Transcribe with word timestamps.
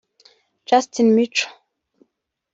Justin 0.65 1.13
Mico 1.13 1.45